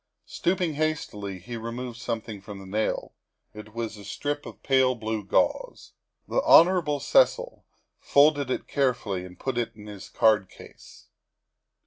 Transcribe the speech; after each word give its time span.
Stooping 0.25 0.73
has 0.73 1.05
tily, 1.05 1.39
he 1.39 1.55
removed 1.57 1.99
something 1.99 2.41
from 2.41 2.57
the 2.57 2.65
nail; 2.65 3.13
it 3.53 3.75
was 3.75 3.97
a 3.97 4.03
strip 4.03 4.47
of 4.47 4.63
pale 4.63 4.95
blue 4.95 5.23
gauze. 5.23 5.93
The 6.27 6.41
Hon. 6.41 6.97
Cecil 6.99 7.63
folded 7.99 8.49
it 8.49 8.67
carefully 8.67 9.25
and 9.25 9.37
put 9.39 9.59
it 9.59 9.75
in 9.75 9.85
his 9.85 10.09
card 10.09 10.49
case. 10.49 11.05